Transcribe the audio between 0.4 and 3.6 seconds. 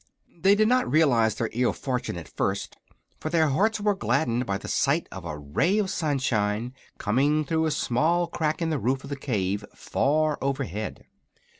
did not realize their ill fortune at first, for their